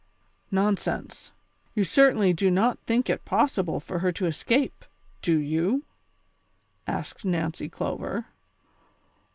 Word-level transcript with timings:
"Nonsense; 0.61 1.31
you 1.75 1.83
certainly 1.83 2.33
do 2.33 2.49
not 2.49 2.79
think 2.87 3.07
it 3.07 3.23
possible 3.23 3.79
for 3.79 3.99
her 3.99 4.11
to 4.13 4.25
escape, 4.25 4.83
do 5.21 5.37
you?" 5.37 5.83
asked 6.97 7.23
Nancy 7.23 7.69
Clover. 7.69 8.25